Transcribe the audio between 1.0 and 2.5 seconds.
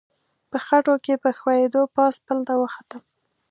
کې په ښویېدو پاس پل